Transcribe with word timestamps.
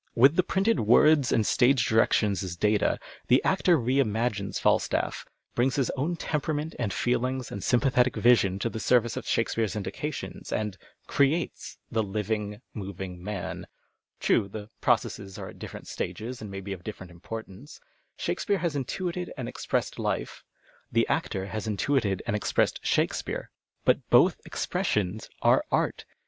With 0.15 0.35
the 0.35 0.41
printed 0.41 0.79
words 0.79 1.31
and 1.31 1.45
stage 1.45 1.85
directions 1.85 2.41
as 2.41 2.55
data, 2.55 2.97
the 3.27 3.39
actor 3.43 3.77
re 3.77 3.99
imagines 3.99 4.57
Falstaff, 4.57 5.27
brings 5.53 5.75
his 5.75 5.91
own 5.91 6.15
temperament 6.15 6.73
and 6.79 6.91
fci 6.91 7.15
hngs 7.19 7.51
and 7.51 7.63
sympathetic 7.63 8.15
vision 8.15 8.57
to 8.57 8.69
the 8.71 8.79
service 8.79 9.15
of 9.15 9.25
Sliake 9.27 9.49
speare's 9.49 9.75
indications, 9.75 10.51
and" 10.51 10.75
creates" 11.15 11.77
the 11.91 12.01
living, 12.01 12.61
moving 12.73 13.23
man. 13.23 13.67
True, 14.19 14.47
the 14.47 14.71
processes 14.81 15.37
are 15.37 15.49
at 15.49 15.59
different 15.59 15.87
stages, 15.87 16.41
and 16.41 16.49
may 16.49 16.61
be 16.61 16.73
of 16.73 16.83
different 16.83 17.13
imi)()rtanee. 17.13 17.79
Shake 18.17 18.39
speare 18.39 18.57
has 18.57 18.75
intuited 18.75 19.31
and 19.37 19.47
expressed 19.47 19.99
lite, 19.99 20.31
the 20.91 21.07
actor 21.09 21.45
has 21.45 21.67
103 21.67 21.75
PASTICHK 21.75 21.75
AND 21.75 21.77
PUEJUDUK 21.77 22.07
intuited 22.07 22.23
and 22.27 22.35
expressed 22.35 22.79
Shakespeare, 22.83 23.51
But 23.85 24.09
both 24.09 24.41
expressions 24.47 25.29
arc 25.43 25.63
art. 25.71 26.05